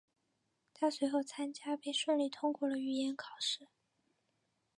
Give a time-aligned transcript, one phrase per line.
[0.73, 3.67] 他随后参加并顺利通过了语言考试。